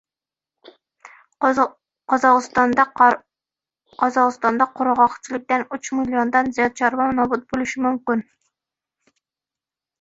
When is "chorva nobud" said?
6.83-7.47